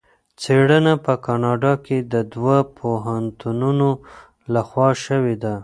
څېړنه 0.41 0.93
په 1.05 1.13
کاناډا 1.25 1.73
کې 1.85 1.97
د 2.13 2.15
دوه 2.33 2.57
پوهنتونونو 2.77 3.89
لخوا 4.53 4.89
شوې 5.05 5.35
ده. 5.43 5.55